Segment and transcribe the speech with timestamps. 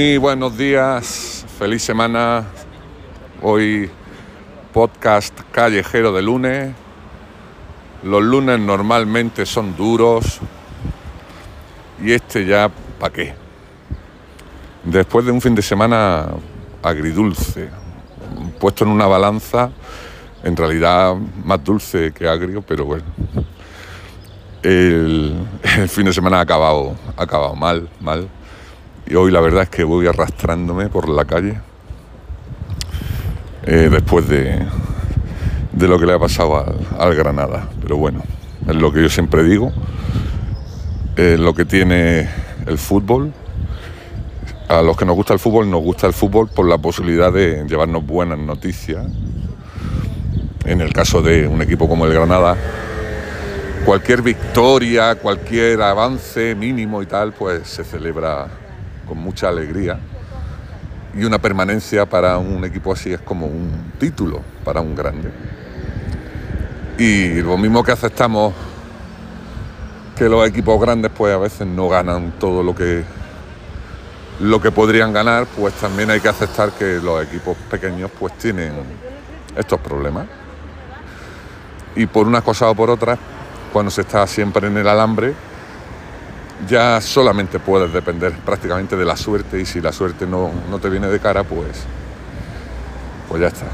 [0.00, 2.46] Muy buenos días, feliz semana.
[3.42, 3.90] Hoy
[4.72, 6.72] podcast callejero de lunes.
[8.02, 10.40] Los lunes normalmente son duros
[12.02, 13.34] y este ya, ¿para qué?
[14.84, 16.28] Después de un fin de semana
[16.82, 17.68] agridulce,
[18.58, 19.70] puesto en una balanza,
[20.42, 23.04] en realidad más dulce que agrio, pero bueno.
[24.62, 25.46] El,
[25.88, 28.30] fin de semana ha acabado, ha acabado mal, mal.
[29.10, 31.58] Y hoy la verdad es que voy arrastrándome por la calle
[33.66, 34.64] eh, después de,
[35.72, 36.64] de, lo que le ha pasado
[36.96, 37.68] al, Granada.
[37.82, 38.22] Pero bueno,
[38.68, 39.72] es lo que yo siempre digo,
[41.16, 42.28] es lo que tiene
[42.66, 43.32] el fútbol.
[44.68, 47.64] A los que nos gusta el fútbol, nos gusta el fútbol por la posibilidad de
[47.66, 49.04] llevarnos buenas noticias.
[50.64, 52.56] En el caso de un equipo como el Granada,
[53.84, 58.59] cualquier victoria, cualquier avance mínimo y tal, pues se celebra
[59.10, 59.98] con mucha alegría.
[61.16, 65.32] Y una permanencia para un equipo así es como un título para un grande.
[66.96, 68.54] Y lo mismo que aceptamos
[70.16, 73.02] que los equipos grandes pues a veces no ganan todo lo que
[74.38, 78.72] lo que podrían ganar, pues también hay que aceptar que los equipos pequeños pues tienen
[79.56, 80.26] estos problemas.
[81.96, 83.18] Y por una cosa o por otra,
[83.72, 85.34] cuando se está siempre en el alambre,
[86.68, 91.08] ya solamente puedes depender prácticamente de la suerte y si la suerte no, te viene
[91.08, 91.84] de cara, pues,
[93.28, 93.66] pues ya está.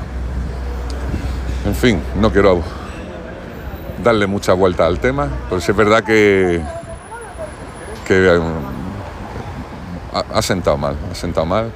[1.64, 2.62] En fin, no quiero
[4.02, 6.62] darle mucha vuelta al tema, pero es verdad que,
[8.06, 8.52] que um,
[10.32, 11.72] ha, sentado mal, ha sentado mal.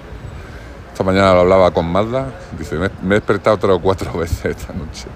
[0.92, 2.27] Esta mañana lo hablaba con Mazda,
[2.58, 5.06] dice, me, he despertado tres o cuatro veces esta noche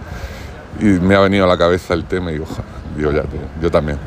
[0.80, 2.34] y me ha venido a la cabeza el tema y
[2.96, 3.22] digo, ya,
[3.60, 3.98] yo también.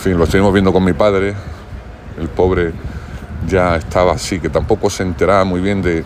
[0.00, 1.34] Fin, lo estuvimos viendo con mi padre.
[2.18, 2.72] El pobre
[3.46, 6.04] ya estaba así, que tampoco se enteraba muy bien de,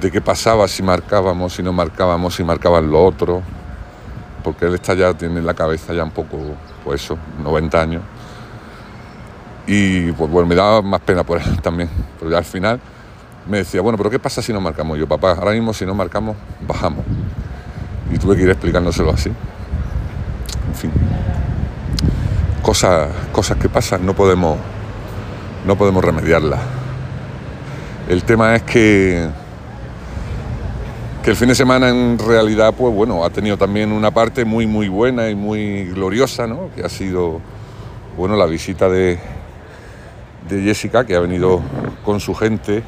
[0.00, 3.40] qué pasaba si marcábamos, si no marcábamos, si marcaban lo otro.
[4.42, 6.38] Porque él está ya, tiene la cabeza ya un poco,
[6.82, 8.02] pues eso, 90 años.
[9.64, 11.88] Y pues bueno, me daba más pena por él también.
[12.18, 12.80] Pero ya al final
[13.48, 14.98] me decía, bueno, pero ¿qué pasa si no marcamos?
[14.98, 16.34] Yo, papá, ahora mismo si no marcamos,
[16.66, 17.04] bajamos.
[18.12, 19.28] Y tuve que ir explicándoselo así.
[19.28, 20.90] En fin
[22.60, 24.58] cosas, cosas que pasan, no podemos,
[25.66, 26.60] no podemos remediarlas.
[28.08, 29.28] El tema es que,
[31.22, 34.66] que el fin de semana en realidad, pues bueno, ha tenido también una parte muy,
[34.66, 36.70] muy buena y muy gloriosa, ¿no?
[36.74, 37.40] Que ha sido,
[38.16, 39.18] bueno, la visita de,
[40.48, 41.60] de Jessica, que ha venido
[42.04, 42.82] con su gente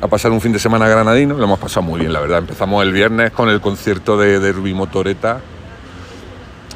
[0.00, 1.36] a pasar un fin de semana granadino.
[1.36, 2.38] Lo hemos pasado muy bien, la verdad.
[2.38, 5.40] Empezamos el viernes con el concierto de Derby Motoreta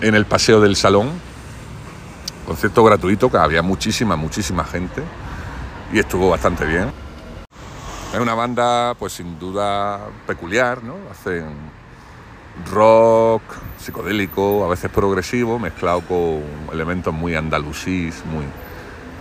[0.01, 1.32] en el Paseo del Salón
[2.47, 5.03] concierto gratuito, que había muchísima, muchísima gente
[5.93, 6.91] y estuvo bastante bien.
[8.13, 10.97] Es una banda, pues sin duda peculiar, ¿no?
[11.11, 11.47] Hacen
[12.71, 13.43] rock
[13.79, 16.43] psicodélico, a veces progresivo, mezclado con
[16.73, 18.45] elementos muy andalusís, muy,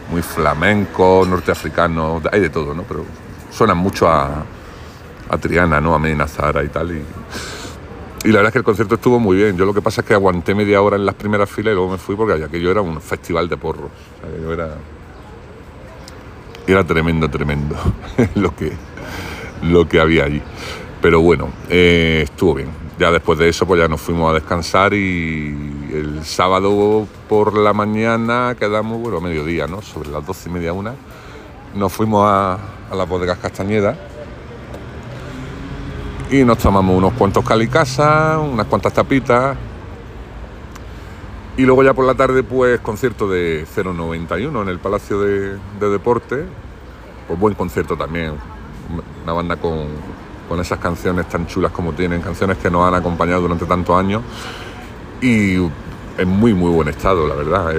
[0.10, 2.84] muy flamenco, norteafricano, hay de todo, ¿no?
[2.84, 3.06] Pero
[3.50, 4.44] suenan mucho a,
[5.30, 5.96] a Triana, ¿no?
[5.96, 6.26] A Medina
[6.64, 6.92] y tal.
[6.92, 7.06] Y,
[8.24, 9.58] y la verdad es que el concierto estuvo muy bien.
[9.58, 11.92] Yo lo que pasa es que aguanté media hora en las primeras filas y luego
[11.92, 13.90] me fui porque aquello era un festival de porros.
[14.52, 14.76] era,
[16.68, 17.76] era tremendo, tremendo
[18.36, 18.74] lo, que,
[19.64, 20.42] lo que había allí.
[21.02, 22.70] Pero bueno, eh, estuvo bien.
[23.00, 27.74] Ya después de eso, pues ya nos fuimos a descansar y el sábado por la
[27.74, 29.82] mañana quedamos, bueno, a mediodía, ¿no?
[29.82, 30.94] Sobre las doce y media, una,
[31.74, 32.60] nos fuimos a,
[32.92, 33.98] a las bodegas Castañeda
[36.32, 39.58] y nos tomamos unos cuantos calicasas, unas cuantas tapitas.
[41.58, 46.46] Y luego ya por la tarde, pues concierto de 091 en el Palacio de, Deporte.
[47.28, 48.36] Pues buen concierto también.
[49.24, 49.88] Una banda con,
[50.62, 54.22] esas canciones tan chulas como tienen, canciones que nos han acompañado durante tantos años.
[55.22, 57.76] Y en muy, muy buen estado, la verdad.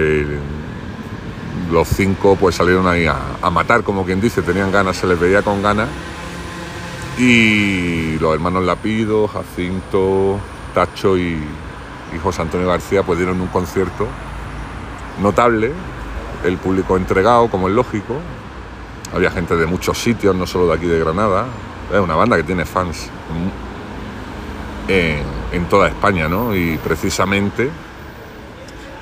[1.71, 5.41] los cinco pues salieron ahí a matar, como quien dice, tenían ganas, se les veía
[5.41, 5.89] con ganas
[7.19, 10.39] y los hermanos Lapido, Jacinto,
[10.75, 11.39] Tacho y,
[12.23, 14.07] José Antonio García pues dieron un concierto
[15.23, 15.73] notable,
[16.45, 18.17] el público entregado, como es lógico.
[19.15, 21.47] Había gente de muchos sitios, no solo de aquí de Granada.
[21.91, 23.09] Es una banda que tiene fans
[24.89, 26.55] en, toda España, ¿no?
[26.55, 27.71] Y precisamente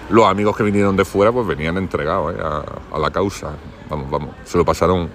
[0.08, 2.38] los amigos que vinieron de fuera pues venían entregados ¿eh?
[2.40, 3.50] a, a, la causa.
[3.88, 5.08] Vamos, vamos, se lo pasaron,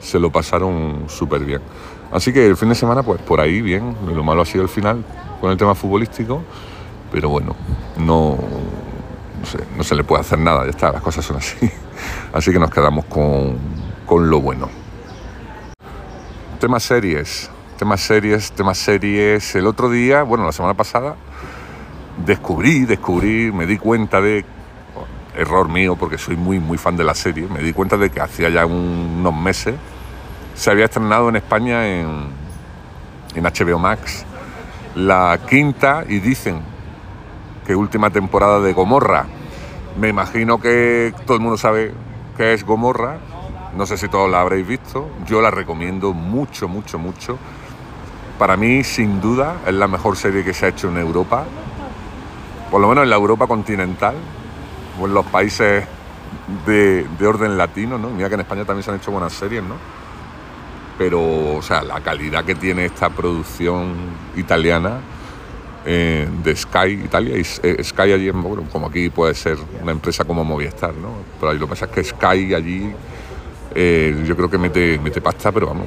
[0.00, 1.62] se lo pasaron súper bien.
[2.12, 4.68] Así que el fin de semana, pues por ahí bien, lo malo ha sido el
[4.68, 5.04] final
[5.40, 6.42] con el tema futbolístico,
[7.12, 7.54] pero bueno,
[7.98, 8.38] no,
[9.76, 11.56] no, se le puede hacer nada, ya está, las cosas son así.
[12.32, 13.58] Así que nos quedamos con,
[14.06, 14.68] con lo bueno.
[16.60, 19.54] temas series, temas series, temas series.
[19.56, 21.16] El otro día, bueno, la semana pasada,
[22.24, 24.44] descubrí, descubrí, me di cuenta de,
[25.38, 28.20] error mío porque soy muy, muy fan de la serie, me di cuenta de que
[28.20, 29.74] hacía ya unos meses
[30.58, 32.36] se había estrenado en España en,
[33.36, 34.26] HBO Max
[34.96, 36.60] la quinta y dicen
[37.64, 39.26] que última temporada de Gomorra.
[40.00, 41.94] Me imagino que todo el mundo sabe
[42.36, 43.18] qué es Gomorra,
[43.76, 47.38] no sé si todos la habréis visto, yo la recomiendo mucho, mucho, mucho.
[48.40, 51.44] Para mí, sin duda, es la mejor serie que se ha hecho en Europa,
[52.72, 54.16] por lo menos en la Europa continental,
[55.00, 55.84] o en los países
[56.66, 58.10] de, orden latino, ¿no?
[58.10, 60.07] Mira que en España también se han hecho buenas series, ¿no?
[60.98, 63.94] Pero, o sea, la calidad que tiene esta producción
[64.36, 65.00] italiana
[65.86, 70.24] eh, de Sky Italia, y eh, Sky allí, bueno, como aquí puede ser una empresa
[70.24, 71.12] como Movistar, ¿no?
[71.40, 72.92] Pero lo que pasa es que Sky allí,
[73.74, 75.86] eh, yo creo que mete, mete pasta, pero vamos,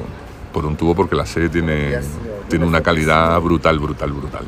[0.53, 1.99] por un tubo, porque la serie tiene,
[2.47, 4.45] tiene una calidad brutal, brutal, brutal.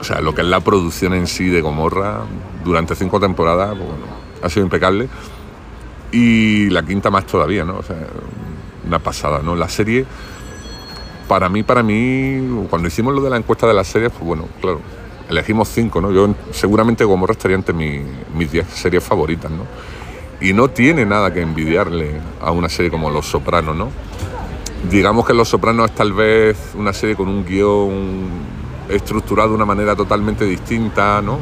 [0.00, 2.20] O sea, lo que es la producción en sí de Gomorra
[2.64, 3.90] durante cinco temporadas, pues,
[4.42, 5.08] ha sido impecable.
[6.12, 7.80] Y la quinta más todavía, ¿no?
[8.86, 9.56] Una pasada, ¿no?
[9.56, 10.04] La serie,
[11.28, 14.46] para mí, para mí, cuando hicimos lo de la encuesta de las series, pues bueno,
[14.60, 14.80] claro,
[15.28, 16.12] elegimos cinco, ¿no?
[16.12, 19.64] Yo seguramente Gomorra estaría entre mis diez series favoritas, ¿no?
[20.40, 23.88] Y no tiene nada que envidiarle a una serie como Los Sopranos, ¿no?
[24.90, 28.28] Digamos que Los Sopranos es tal vez una serie con un guion
[28.88, 31.38] estructurado de una manera totalmente distinta, ¿no?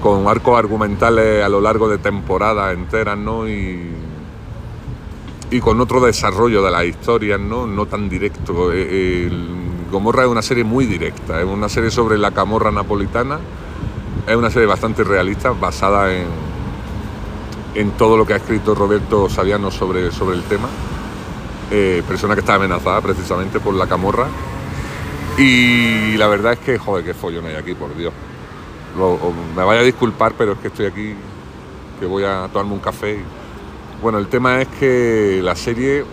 [0.00, 3.48] Con arcos argumentales a lo largo de temporadas enteras, ¿no?
[3.48, 3.90] Y,
[5.52, 7.66] y con otro desarrollo de las historias, ¿no?
[7.66, 8.72] No tan directo.
[8.72, 9.30] Eh,
[9.90, 13.38] Gomorra es una serie muy directa, es una serie sobre la camorra napolitana,
[14.26, 16.26] es una serie bastante realista, basada en,
[17.74, 20.68] en todo lo que ha escrito Roberto Saviano sobre, sobre el tema.
[21.70, 24.26] Eh, persona que está amenazada precisamente por la camorra
[25.38, 28.12] y la verdad es que, joder, qué follón hay aquí, por Dios.
[29.54, 31.14] me vaya a disculpar, pero es que estoy aquí,
[32.00, 33.22] que voy a tomarme un café.
[34.02, 36.04] Bueno, el tema es que la serie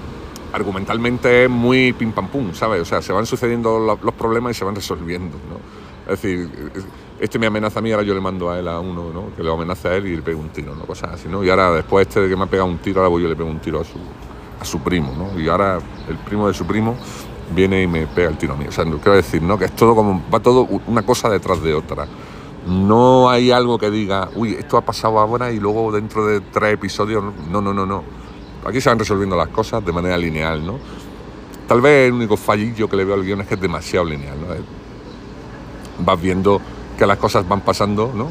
[0.53, 2.83] argumentalmente es muy pim pam pum, ¿sabes?
[2.83, 5.57] O sea, se van sucediendo los problemas y se van resolviendo, ¿no?
[6.13, 6.47] Es decir,
[7.19, 9.36] este me amenaza a mí, ahora yo le mando a él a uno, ¿no?
[9.36, 10.86] Que le amenaza a él y le pego un tiro, ¿no?
[10.86, 11.44] Cosas así, ¿no?
[11.44, 13.50] Y ahora después este que me ha pegado un tiro, ahora voy yo le pego
[13.50, 13.97] un tiro a su,
[14.59, 15.42] a su primo, ¿no?
[15.42, 16.95] Y ahora el primo de su primo
[17.56, 18.68] viene y me pega el tiro a mí.
[18.68, 19.57] O sea, quiero decir, ¿no?
[19.57, 22.06] Que es todo como, va todo una cosa detrás de otra.
[22.67, 26.73] No hay algo que diga, uy, esto ha pasado ahora y luego dentro de tres
[26.73, 27.23] episodios.
[27.50, 28.03] No, no, no, no.
[28.65, 30.77] Aquí se van resolviendo las cosas de manera lineal, ¿no?
[31.67, 34.38] Tal vez el único fallillo que le veo al guion es que es demasiado lineal,
[34.39, 34.47] ¿no?
[36.06, 36.61] Vas viendo
[36.97, 38.27] que las cosas van pasando, ¿no?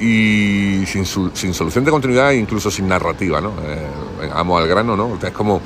[0.00, 3.52] Y sin, solución de continuidad e incluso sin narrativa, ¿no?
[3.62, 5.16] Eh, amo al grano, ¿no?
[5.22, 5.60] Es como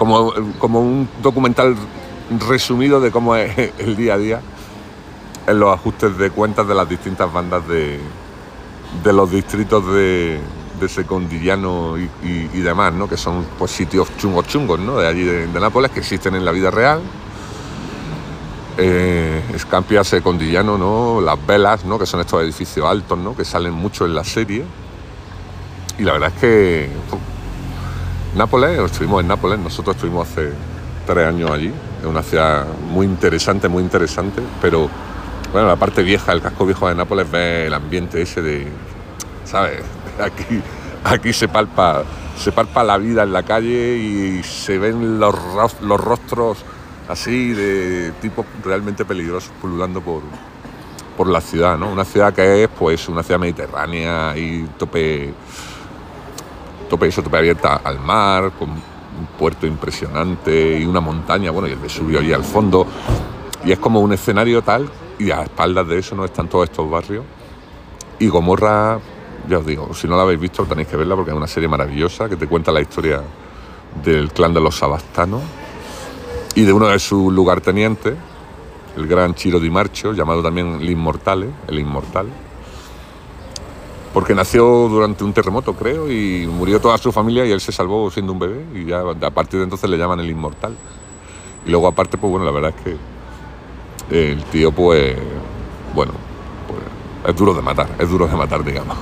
[0.00, 1.76] como, como un documental
[2.48, 4.40] resumido de cómo es el día a día
[5.50, 7.98] en los ajustes de cuentas de las distintas bandas de,
[9.02, 10.40] de los distritos de,
[10.80, 13.08] de Secondillano y, demás, ¿no?
[13.08, 14.98] que son pues, sitios chungos chungos ¿no?
[14.98, 17.00] de allí de, Nápoles que existen en la vida real.
[18.78, 21.20] Eh, Escampia, Secondillano, ¿no?
[21.20, 21.98] las velas, ¿no?
[21.98, 23.36] que son estos edificios altos ¿no?
[23.36, 24.64] que salen mucho en la serie.
[25.98, 26.88] Y la verdad es que
[28.36, 30.52] Nápoles, estuvimos en Nápoles, nosotros estuvimos hace
[31.04, 34.88] tres años allí, es una ciudad muy interesante, muy interesante, pero
[35.52, 38.66] bueno, la parte vieja, el casco viejo de Nápoles ve el ambiente ese de,
[39.44, 39.82] ¿sabes?
[40.20, 40.60] Aquí,
[41.02, 42.04] aquí se palpa,
[42.36, 45.34] se palpa la vida en la calle y se ven los,
[45.80, 46.58] los rostros
[47.08, 50.22] así de tipos realmente peligrosos pululando por,
[51.16, 51.90] por la ciudad, ¿no?
[51.90, 55.32] Una ciudad que es pues una ciudad mediterránea y tope
[56.90, 61.72] tope eso, tope abierta al mar, con un puerto impresionante y una montaña, bueno, y
[61.72, 62.86] el Vesubio allí al fondo.
[63.64, 64.88] Y es como un escenario tal,
[65.20, 67.24] y a espaldas de eso no están todos estos barrios.
[68.18, 68.98] Y Gomorra,
[69.48, 71.68] ya os digo, si no la habéis visto tenéis que verla porque es una serie
[71.68, 73.22] maravillosa que te cuenta la historia
[74.02, 75.42] del clan de los sabastanos
[76.54, 78.14] y de uno de sus lugartenientes,
[78.96, 80.88] el gran Chiro Di Marcho, llamado también el
[81.68, 82.26] el Inmortal
[84.12, 88.10] porque nació durante un terremoto, creo, y murió toda su familia y él se salvó
[88.10, 90.76] siendo un bebé y ya a partir de entonces le llaman el inmortal.
[91.64, 92.96] Y luego aparte, pues bueno, la verdad es que
[94.10, 95.16] el tío, pues,
[95.94, 96.12] bueno,
[96.66, 96.80] pues,
[97.30, 98.96] es duro de matar, es duro de matar, digamos.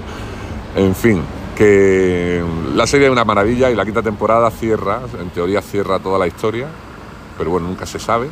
[0.76, 1.22] en fin,
[1.56, 2.42] que
[2.74, 6.26] la serie es una maravilla y la quinta temporada cierra, en teoría cierra toda la
[6.26, 6.66] historia,
[7.38, 8.28] pero bueno, nunca se sabe.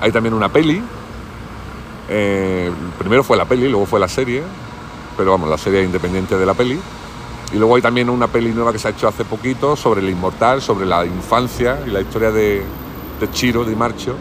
[0.00, 0.82] Hay también una peli,
[2.08, 4.42] eh, primero fue la peli, luego fue la serie,
[5.16, 6.80] pero vamos, la serie independiente de la peli.
[7.52, 10.08] Y luego hay también una peli nueva que se ha hecho hace poquito sobre el
[10.08, 12.62] inmortal, sobre la infancia y la historia de,
[13.20, 14.16] de Chiro, de Marcho,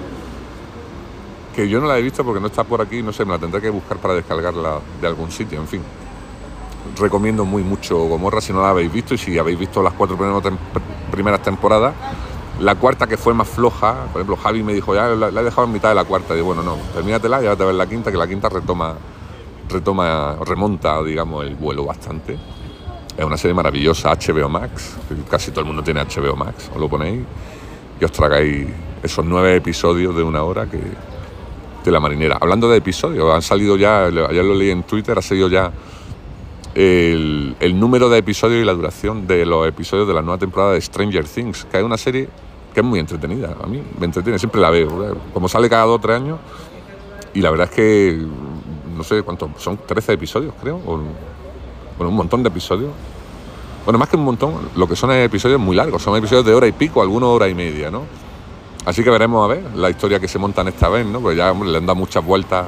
[1.51, 3.39] que yo no la he visto porque no está por aquí, no sé, me la
[3.39, 5.81] tendré que buscar para descargarla de algún sitio, en fin.
[6.97, 10.17] Recomiendo muy mucho Gomorra si no la habéis visto y si habéis visto las cuatro
[11.11, 11.93] primeras temporadas.
[12.59, 15.65] La cuarta que fue más floja, por ejemplo, Javi me dijo, ya la, he dejado
[15.65, 16.33] en mitad de la cuarta.
[16.33, 18.95] Y digo, bueno, no, termínatela y ahora te ves la quinta, que la quinta retoma,
[19.69, 22.37] retoma, remonta, digamos, el vuelo bastante.
[23.17, 24.95] Es una serie maravillosa, HBO Max,
[25.29, 27.21] casi todo el mundo tiene HBO Max, os lo ponéis
[27.99, 28.67] y os tragáis
[29.03, 30.79] esos nueve episodios de una hora que,
[31.83, 32.37] de la marinera.
[32.39, 35.71] Hablando de episodios, han salido ya, ayer lo leí en Twitter, ha salido ya
[36.75, 40.81] el, número de episodios y la duración de los episodios de la nueva temporada de
[40.81, 42.29] Stranger Things, que es una serie
[42.73, 43.55] que es muy entretenida.
[43.61, 45.17] A mí me entretiene, siempre la veo.
[45.33, 46.39] Como sale cada dos o tres años,
[47.33, 48.25] y la verdad es que
[48.95, 50.99] no sé cuántos, son 13 episodios, creo, o,
[51.97, 52.91] bueno, un montón de episodios.
[53.83, 56.67] Bueno, más que un montón, lo que son episodios muy largos, son episodios de hora
[56.67, 58.03] y pico, algunos hora y media, ¿no?
[58.85, 61.21] Así que veremos a ver la historia que se montan esta vez, ¿no?
[61.21, 62.65] Porque ya le han dado muchas vueltas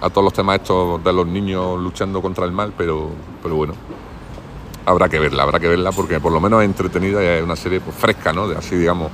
[0.00, 3.10] a todos los temas estos de los niños luchando contra el mal, pero,
[3.42, 3.74] pero bueno,
[4.86, 7.56] habrá que verla, habrá que verla porque por lo menos es entretenida y es una
[7.56, 8.48] serie pues, fresca, ¿no?
[8.48, 9.10] De así, digamos,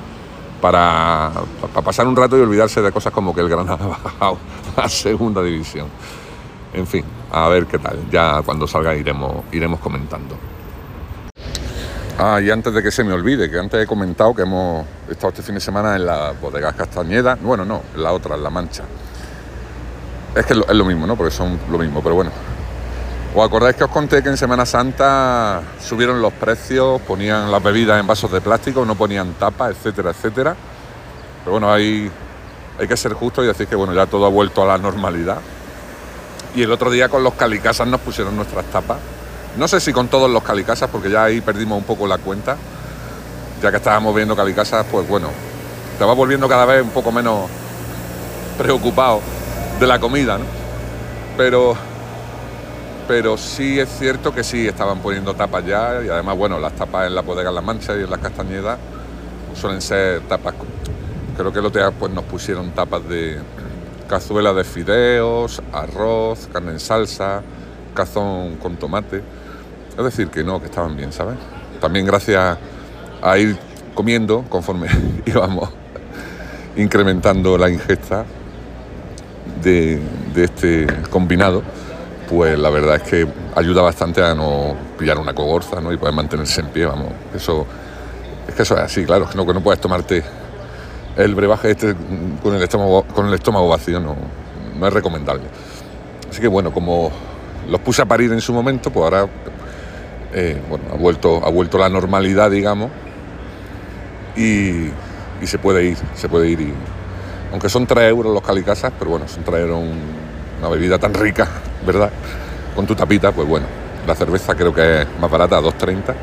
[0.61, 4.39] para, para, pasar un rato y olvidarse de cosas como que el Granada ha bajado
[4.77, 5.87] a segunda división.
[6.75, 7.99] En fin, a ver qué tal.
[8.11, 10.37] Ya cuando salga iremos, iremos comentando.
[12.19, 15.29] Ah, y antes de que se me olvide, que antes he comentado que hemos estado
[15.29, 18.49] este fin de semana en la bodega Castañeda, bueno, no, en la otra, en La
[18.49, 18.85] Mancha.
[20.35, 21.15] Es que es lo, mismo, ¿no?
[21.15, 22.31] Porque son lo mismo, pero bueno.
[23.35, 28.01] ¿Os acordáis que os conté que en Semana Santa subieron los precios, ponían las bebidas
[28.01, 30.57] en vasos de plástico, no ponían tapas, etcétera, etcétera?
[31.41, 32.11] Pero bueno, hay,
[32.81, 35.39] hay que ser justo y decir que bueno, ya todo ha vuelto a la normalidad.
[36.55, 39.01] Y el otro día con los calicasas nos pusieron nuestras tapas
[39.57, 42.57] no sé si con todos los calicasas, porque ya ahí perdimos un poco la cuenta.
[43.63, 45.29] Ya que estábamos viendo calicasas, pues bueno,
[45.99, 47.49] te vas volviendo cada vez un poco menos
[48.59, 49.21] preocupado
[49.81, 50.45] de la comida, ¿no?
[51.39, 51.75] Pero,
[53.09, 57.07] pero sí es cierto que sí estaban poniendo tapas ya, y además, bueno, las tapas
[57.07, 58.79] en la bodega en Las Manchas y en las Castañedas
[59.59, 60.55] suelen ser tapas.
[61.37, 63.39] Creo que el otro día pues, nos pusieron tapas de
[64.07, 67.43] cazuela de fideos, arroz, carne en salsa,
[67.95, 69.23] cazón con tomate.
[69.97, 71.37] Es decir, que no, que estaban bien, ¿sabes?
[71.81, 72.59] También gracias
[73.23, 73.57] a ir
[73.95, 74.89] comiendo conforme
[75.27, 75.71] íbamos
[76.77, 78.25] incrementando la ingesta
[79.63, 80.01] de,
[80.37, 81.63] este combinado,
[82.29, 85.93] pues la verdad es que ayuda bastante a no pillar una cogorza ¿no?
[85.93, 87.13] y poder mantenerse en pie, vamos.
[87.35, 87.67] Eso,
[88.47, 90.23] es que eso es así, claro, que no, que no puedes tomarte
[91.17, 91.97] el brebaje este
[92.43, 94.15] con el estómago, con el estómago vacío, no,
[94.79, 95.45] no es recomendable.
[96.29, 97.11] Así que bueno, como
[97.67, 99.27] los puse a parir en su momento, pues ahora
[100.33, 102.91] eh, bueno, ha vuelto, ha vuelto la normalidad, digamos,
[104.37, 104.91] y,
[105.45, 106.75] se puede ir, se puede ir.
[107.53, 109.83] aunque son 3 euros los calicasas, pero bueno, son 3 euros
[110.59, 111.49] una bebida tan rica,
[111.87, 112.11] ¿verdad?
[112.75, 113.67] Con tu tapita, pues bueno,
[114.07, 116.15] la cerveza creo que es más barata, 2,30.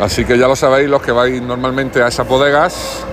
[0.00, 3.04] Así que ya lo sabéis, los que vais normalmente a esas bodegas,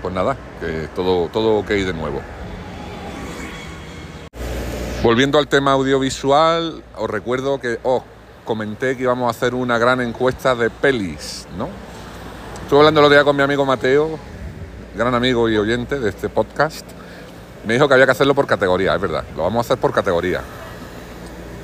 [0.00, 2.20] pues nada, que todo, todo ok de nuevo.
[5.02, 8.02] Volviendo al tema audiovisual, os recuerdo que os
[8.44, 11.70] comenté que íbamos a hacer una gran encuesta de pelis, ¿no?
[12.62, 14.18] Estuve hablando el otro día con mi amigo Mateo,
[14.94, 16.84] gran amigo y oyente de este podcast.
[17.66, 19.24] Me dijo que había que hacerlo por categoría, es verdad.
[19.38, 20.42] Lo vamos a hacer por categoría.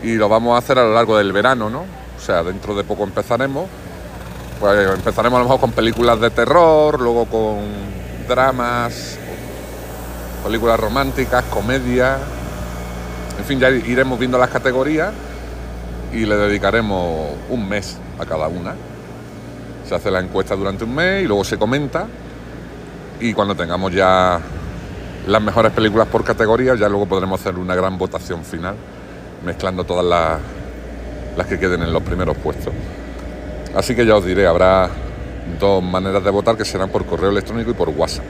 [0.03, 1.81] Y lo vamos a hacer a lo largo del verano, ¿no?
[2.17, 3.69] O sea, dentro de poco empezaremos.
[4.59, 7.59] Pues empezaremos a lo mejor con películas de terror, luego con
[8.27, 9.19] dramas,
[10.43, 12.19] películas románticas, comedias
[13.39, 15.13] en fin, ya iremos viendo las categorías
[16.13, 18.75] y le dedicaremos un mes a cada una.
[19.87, 22.07] Se hace la encuesta durante un mes y luego se comenta.
[23.21, 24.41] Y cuando tengamos ya
[25.27, 28.75] las mejores películas por categoría, ya luego podremos hacer una gran votación final,
[29.45, 30.39] mezclando todas las,
[31.37, 32.73] las que queden en los primeros puestos.
[33.75, 34.89] Así que ya os diré, habrá
[35.61, 38.25] dos maneras de votar que serán por correo electrónico y por WhatsApp.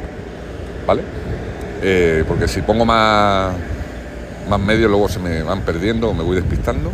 [0.87, 1.03] ¿Vale?
[1.83, 3.55] Eh, porque si pongo más
[4.49, 6.91] más medios luego se me van perdiendo o me voy despistando.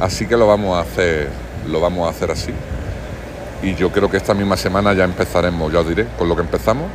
[0.00, 1.28] Así que lo vamos a hacer,
[1.68, 2.52] lo vamos a hacer así.
[3.62, 6.42] Y yo creo que esta misma semana ya empezaremos, ya os diré, con lo que
[6.42, 6.86] empezamos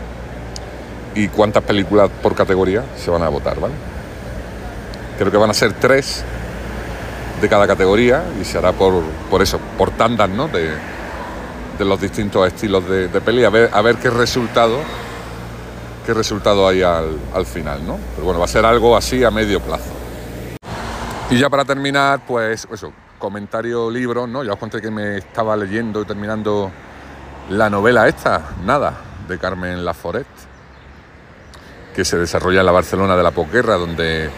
[1.16, 3.74] y cuántas películas por categoría se van a votar, ¿vale?
[5.18, 6.24] Creo que van a ser tres
[7.42, 10.48] de cada categoría y se hará por, por eso, por tandas, ¿no?
[10.48, 10.70] De,
[11.78, 14.78] de los distintos estilos de, de peli, a ver, a ver qué resultado
[16.06, 17.98] qué resultado hay al, final, ¿no?
[18.16, 19.92] Pero bueno, va a ser algo así a medio plazo.
[21.30, 24.44] Y ya para terminar, pues eso, comentario libros, ¿no?
[24.44, 26.72] Ya os conté que me estaba leyendo y terminando
[27.50, 28.94] la novela esta, nada,
[29.28, 30.28] de Carmen Laforet,
[31.96, 34.30] que se desarrolla en la Barcelona de la posguerra, donde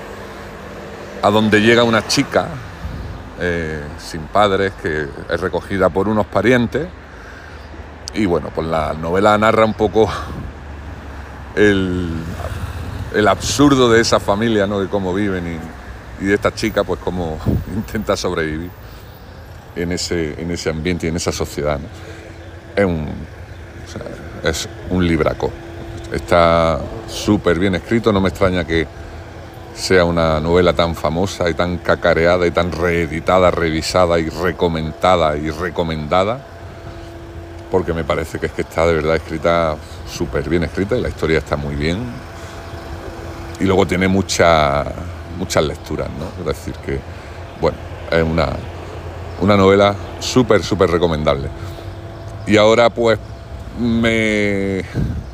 [1.21, 2.47] a donde llega una chica
[3.39, 6.87] eh, sin padres que es recogida por unos parientes
[8.13, 10.07] y bueno, pues la novela narra un poco
[11.55, 12.09] el,
[13.13, 14.79] el absurdo de esa familia, ¿no?
[14.79, 17.37] de cómo viven y, de esta chica, pues cómo
[17.75, 18.69] intenta sobrevivir
[19.75, 21.79] en ese, en ese ambiente y en esa sociedad.
[22.75, 23.07] Es, un,
[24.43, 25.51] es un libraco.
[26.11, 28.87] Está súper bien escrito, no me extraña que
[29.75, 35.49] sea una novela tan famosa y tan cacareada y tan reeditada, revisada y recomendada y
[35.49, 36.52] recomendada,
[37.73, 39.75] porque me parece que es que está de verdad escrita
[40.07, 41.97] súper bien escrita y la historia está muy bien.
[43.59, 44.85] Y luego tiene muchas
[45.39, 46.27] muchas lecturas, ¿no?
[46.39, 46.99] Es decir, que,
[47.59, 47.75] bueno,
[48.11, 48.49] es una,
[49.41, 51.49] una novela súper, súper recomendable.
[52.45, 53.17] Y ahora pues
[53.79, 54.83] me,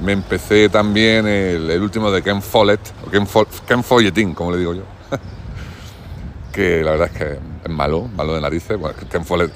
[0.02, 3.28] me empecé también el, último de Ken Follett, o Ken,
[3.68, 4.84] Ken Folletín, como le digo yo,
[6.54, 8.80] que la verdad es que es malo, malo de narices.
[8.80, 9.52] Bueno, Ken Follett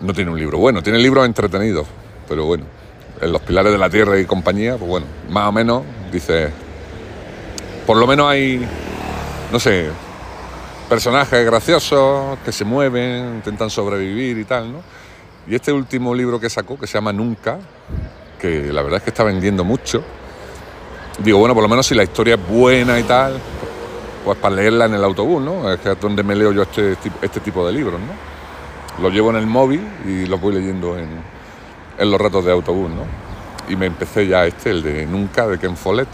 [0.00, 1.86] no tiene un libro bueno, tiene libros entretenidos,
[2.28, 2.64] pero bueno,
[3.20, 6.50] en Los Pilares de la Tierra y compañía, pues bueno, más o menos, dice,
[7.86, 8.66] por lo menos hay,
[9.52, 9.88] no sé,
[10.88, 14.78] personajes graciosos que se mueven, intentan sobrevivir y tal, ¿no?
[15.46, 17.58] Y este último libro que sacó, que se llama Nunca,
[18.40, 20.02] que la verdad es que está vendiendo mucho.
[21.18, 23.38] Digo, bueno, por lo menos si la historia es buena y tal,
[24.24, 25.70] pues para leerla en el autobús, ¿no?
[25.70, 29.02] Es que es donde me leo yo este, este tipo de libros, ¿no?
[29.02, 31.08] Los llevo en el móvil y los voy leyendo en,
[31.98, 33.04] en los ratos de autobús, ¿no?
[33.68, 36.08] Y me empecé ya este, el de Nunca, de Ken Follett.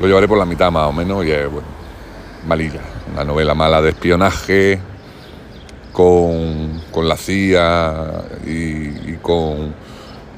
[0.00, 1.68] Lo llevaré por la mitad más o menos y es, bueno,
[2.46, 2.80] malilla.
[3.12, 4.78] Una novela mala de espionaje
[5.92, 9.74] con, con la CIA y con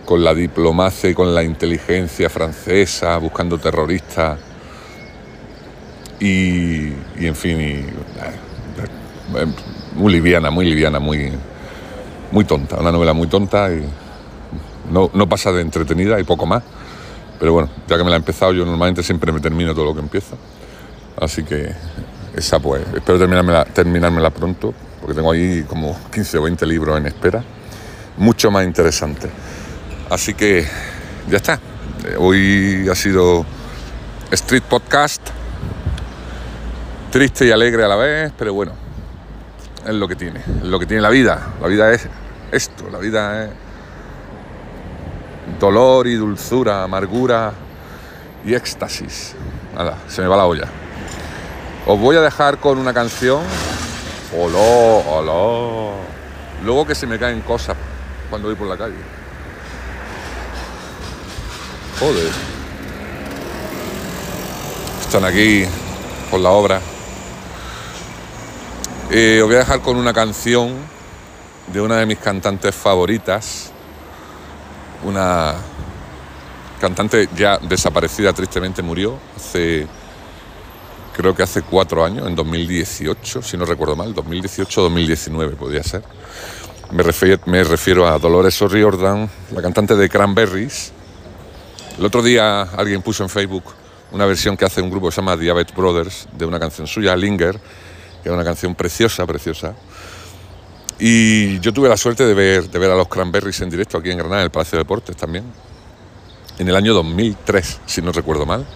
[0.08, 4.38] con la diplomacia y con la inteligencia francesa, buscando terroristas.
[6.18, 7.84] Y, en fin, eh,
[9.96, 11.30] muy liviana, muy liviana, muy,
[12.30, 13.84] muy tonta, una novela muy tonta y
[14.90, 16.62] no, pasa de entretenida y poco más.
[17.38, 19.94] Pero bueno, ya que me la he empezado, yo normalmente siempre me termino todo lo
[19.94, 20.36] que empiezo.
[21.20, 21.72] Así que
[22.34, 27.06] esa pues, espero terminármela, terminármela pronto, porque tengo ahí como 15 o 20 libros en
[27.06, 27.44] espera.
[28.16, 29.30] Mucho más interesante.
[30.10, 30.66] Así que
[31.30, 31.60] ya está.
[32.18, 33.44] Hoy ha sido
[34.32, 35.22] Street Podcast.
[37.10, 38.72] Triste y alegre a la vez, pero bueno,
[39.88, 41.54] es lo que tiene, es lo que tiene la vida.
[41.62, 42.06] La vida es
[42.52, 43.50] esto, la vida es
[45.58, 47.52] dolor y dulzura, amargura
[48.44, 49.34] y éxtasis.
[49.74, 50.68] Nada, se me va la olla.
[51.86, 53.40] Os voy a dejar con una canción.
[54.36, 55.94] Hola, hola.
[56.62, 57.76] Luego que se me caen cosas
[58.28, 58.94] cuando voy por la calle.
[61.98, 62.30] Joder.
[65.00, 65.64] Están aquí
[66.30, 66.78] con la obra.
[69.10, 70.74] Eh, os voy a dejar con una canción
[71.72, 73.72] de una de mis cantantes favoritas.
[75.02, 75.54] Una
[76.78, 79.86] cantante ya desaparecida, tristemente murió hace,
[81.16, 86.02] creo que hace cuatro años, en 2018, si no recuerdo mal, 2018-2019 podría ser.
[86.90, 90.92] Me refiero, me refiero a Dolores O'Riordan, la cantante de Cranberries,
[91.98, 93.64] el otro día alguien puso en Facebook
[94.12, 97.16] una versión que hace un grupo que se llama Diabetes Brothers de una canción suya,
[97.16, 97.58] Linger,
[98.28, 99.74] es una canción preciosa, preciosa.
[100.98, 104.10] Y yo tuve la suerte de ver, de ver a los Cranberries en directo aquí
[104.10, 105.44] en Granada, en el Palacio de Deportes también,
[106.58, 108.66] en el año 2003, si no recuerdo mal.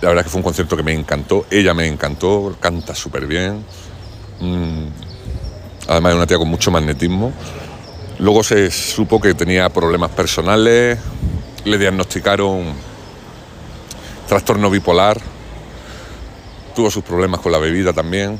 [0.00, 3.26] La verdad es que fue un concierto que me encantó, ella me encantó, canta súper
[3.26, 3.64] bien.
[4.40, 4.86] Mm,
[5.88, 7.32] además es una tía con mucho magnetismo.
[8.18, 10.98] Luego se supo que tenía problemas personales,
[11.64, 12.64] le diagnosticaron
[14.26, 15.20] trastorno bipolar,
[16.74, 18.38] tuvo sus problemas con la bebida también.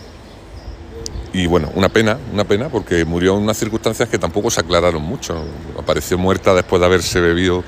[1.32, 5.02] Y bueno, una pena, una pena, porque murió en unas circunstancias que tampoco se aclararon
[5.02, 5.44] mucho.
[5.78, 7.62] Apareció muerta después de haberse bebido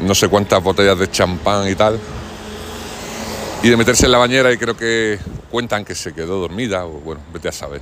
[0.00, 1.98] no sé cuántas botellas de champán y tal.
[3.62, 5.18] Y de meterse en la bañera y creo que
[5.50, 7.80] cuentan que se quedó dormida, o bueno, vete a saber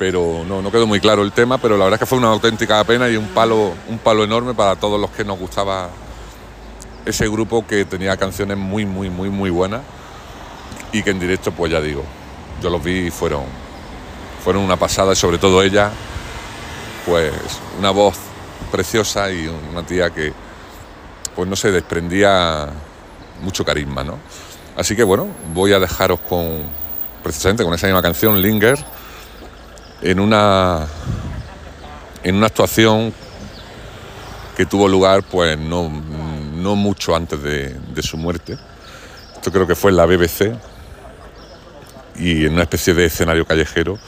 [0.00, 2.28] pero no, no quedó muy claro el tema, pero la verdad es que fue una
[2.28, 5.90] auténtica pena y un palo, un palo enorme para todos los que nos gustaba
[7.04, 9.82] ese grupo que tenía canciones muy, muy, muy, muy buenas
[10.92, 12.04] y que en directo, pues ya digo,
[12.62, 13.44] yo los vi y fueron,
[14.42, 15.90] fueron una pasada y sobre todo ella,
[17.06, 17.32] pues
[17.78, 18.16] una voz
[18.70, 20.32] preciosa y una tía que,
[21.34, 22.68] pues no se desprendía
[23.42, 24.18] mucho carisma, ¿no?
[24.76, 26.62] Así que bueno, voy a dejaros con,
[27.22, 28.78] precisamente con esa misma canción, Linger,
[30.02, 30.86] en una,
[32.22, 33.12] en una actuación
[34.56, 38.58] que tuvo lugar pues no, no mucho antes de, de su muerte.
[39.34, 40.54] Esto creo que fue en la BBC
[42.20, 43.98] y en una especie de escenario callejero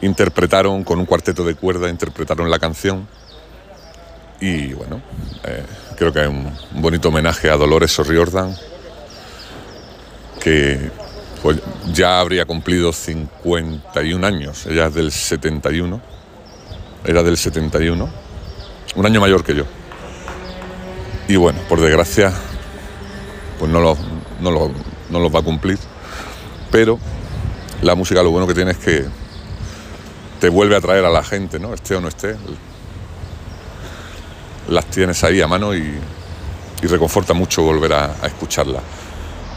[0.00, 3.08] interpretaron con un cuarteto de cuerda, interpretaron la canción.
[4.40, 5.02] Y bueno,
[5.44, 5.64] eh,
[5.96, 8.54] creo que es un, bonito homenaje a Dolores O'Riordan
[10.40, 10.90] que
[11.42, 11.58] pues,
[11.92, 16.00] ya habría cumplido 51 años, ella es del 71,
[17.04, 18.08] era del 71,
[18.94, 19.64] un año mayor que yo.
[21.26, 22.32] Y bueno, por desgracia,
[23.58, 23.98] pues no lo,
[24.40, 24.72] no lo,
[25.10, 25.78] no los va a cumplir,
[26.70, 27.00] pero
[27.82, 29.04] la música lo bueno que tiene es que
[30.40, 31.74] te vuelve a traer a la gente, ¿no?
[31.74, 32.36] Esté o no esté.
[34.68, 35.98] Las tienes ahí a mano y,
[36.82, 38.80] y reconforta mucho volver a, a escucharla.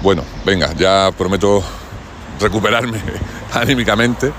[0.01, 1.63] Bueno, venga, ya prometo
[2.39, 2.99] recuperarme
[3.53, 4.31] anímicamente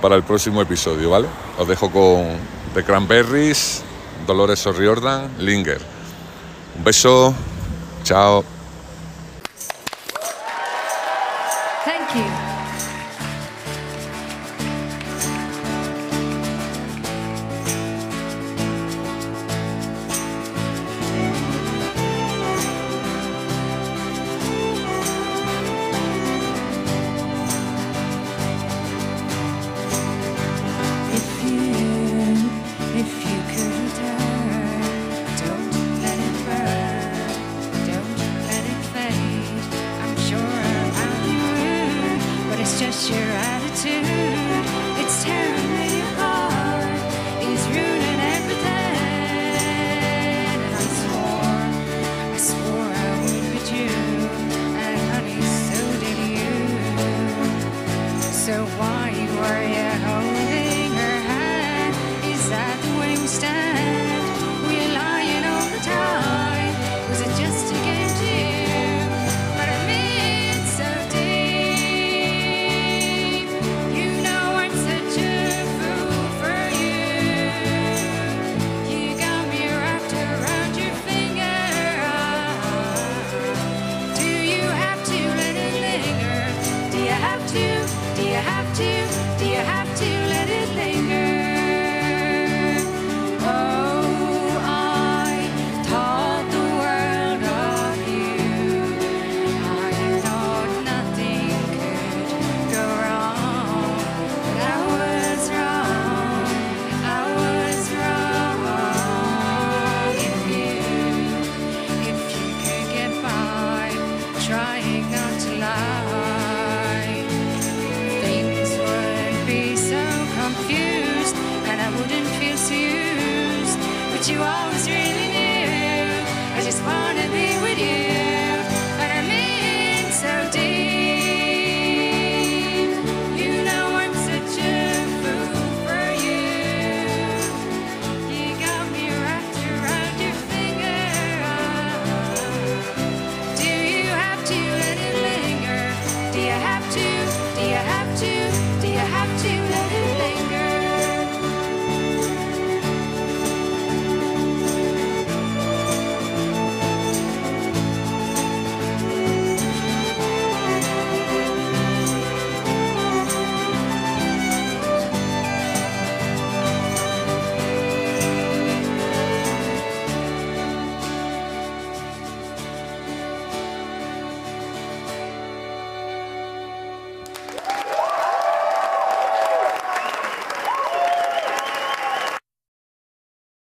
[0.00, 1.28] para el próximo episodio, ¿vale?
[1.58, 2.26] Os dejo con
[2.74, 3.82] The Cranberries,
[4.26, 5.80] Dolores O'Riordan, Linger.
[6.76, 7.34] Un beso,
[8.02, 8.51] chao.